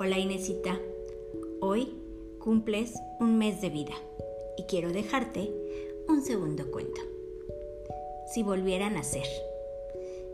[0.00, 0.78] Hola Inesita,
[1.60, 1.92] hoy
[2.38, 3.94] cumples un mes de vida
[4.56, 5.52] y quiero dejarte
[6.06, 7.00] un segundo cuento.
[8.32, 9.26] Si volviera a nacer,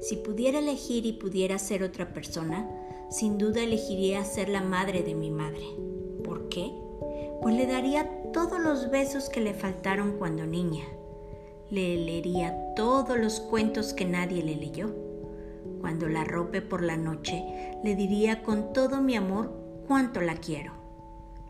[0.03, 2.69] si pudiera elegir y pudiera ser otra persona,
[3.11, 5.65] sin duda elegiría ser la madre de mi madre.
[6.23, 6.71] ¿Por qué?
[7.41, 10.85] Pues le daría todos los besos que le faltaron cuando niña.
[11.71, 14.95] Le leería todos los cuentos que nadie le leyó
[15.85, 17.45] cuando la rope por la noche,
[17.85, 19.53] le diría con todo mi amor
[19.87, 20.73] cuánto la quiero.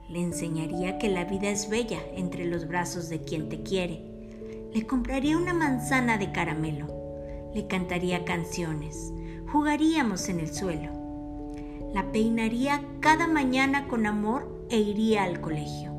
[0.09, 4.03] Le enseñaría que la vida es bella entre los brazos de quien te quiere.
[4.75, 6.89] Le compraría una manzana de caramelo.
[7.55, 9.13] Le cantaría canciones.
[9.53, 10.91] Jugaríamos en el suelo.
[11.95, 15.93] La peinaría cada mañana con amor e iría al colegio.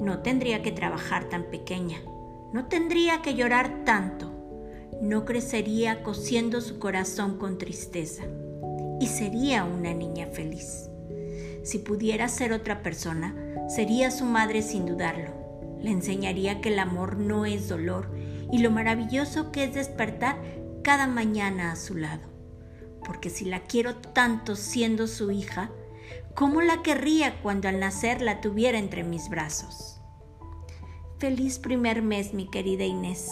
[0.00, 1.98] No tendría que trabajar tan pequeña.
[2.54, 4.29] No tendría que llorar tanto
[5.00, 8.24] no crecería cosiendo su corazón con tristeza
[9.00, 10.90] y sería una niña feliz.
[11.62, 13.34] Si pudiera ser otra persona,
[13.68, 15.32] sería su madre sin dudarlo.
[15.80, 18.10] Le enseñaría que el amor no es dolor
[18.52, 20.36] y lo maravilloso que es despertar
[20.82, 22.28] cada mañana a su lado.
[23.04, 25.70] Porque si la quiero tanto siendo su hija,
[26.34, 30.00] ¿cómo la querría cuando al nacer la tuviera entre mis brazos?
[31.18, 33.30] Feliz primer mes, mi querida Inés.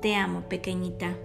[0.00, 1.16] Te amo, pequeñita.